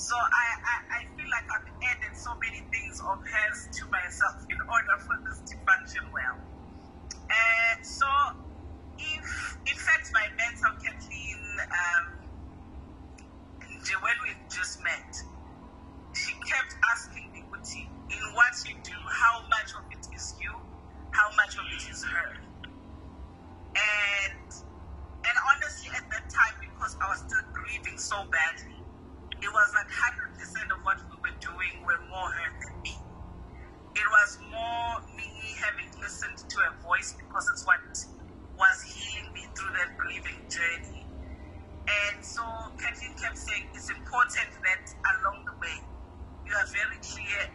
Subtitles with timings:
[0.00, 4.40] So I, I, I feel like I've added so many things of hers to myself
[4.48, 6.40] in order for this to function well.
[7.28, 8.08] And so
[8.96, 12.16] if in fact my mentor Kathleen um
[14.00, 15.12] when we just met,
[16.16, 20.52] she kept asking me, Uti, in what you do, how much of it is you,
[21.12, 22.40] how much of it is her.
[23.76, 28.79] And and honestly at that time because I was still grieving so badly,
[29.60, 32.96] was like 100% of what we were doing were more her than me.
[33.92, 35.28] It was more me
[35.60, 37.84] having listened to her voice because it's what
[38.56, 41.04] was healing me through that grieving journey.
[41.84, 42.40] And so
[42.80, 45.76] Kathleen kept saying it's important that along the way
[46.48, 47.49] you are very clear